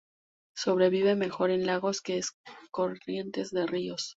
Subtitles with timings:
[0.57, 2.23] Sobrevive mejor en lagos que en
[2.71, 4.09] corrientes de ríos.